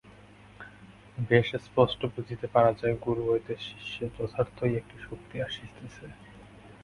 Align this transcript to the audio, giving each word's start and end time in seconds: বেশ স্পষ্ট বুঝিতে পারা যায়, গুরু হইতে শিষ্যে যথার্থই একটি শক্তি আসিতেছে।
বেশ 1.29 1.47
স্পষ্ট 1.65 2.01
বুঝিতে 2.15 2.47
পারা 2.47 2.71
যায়, 2.73 2.95
গুরু 3.05 3.23
হইতে 3.29 3.53
শিষ্যে 3.65 4.05
যথার্থই 4.15 4.73
একটি 4.75 4.97
শক্তি 5.07 5.35
আসিতেছে। 5.41 6.05